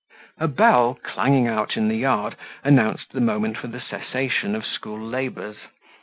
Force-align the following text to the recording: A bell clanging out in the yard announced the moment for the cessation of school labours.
A 0.39 0.47
bell 0.47 0.97
clanging 1.03 1.47
out 1.47 1.77
in 1.77 1.87
the 1.87 1.95
yard 1.95 2.35
announced 2.63 3.11
the 3.11 3.21
moment 3.21 3.55
for 3.57 3.67
the 3.67 3.79
cessation 3.79 4.55
of 4.55 4.65
school 4.65 4.99
labours. 4.99 5.57